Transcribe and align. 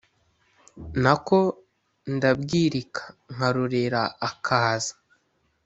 na 1.03 1.13
ko 1.25 1.39
ndabwirika 2.15 3.03
nkarorera 3.33 4.01
akaza. 4.29 4.93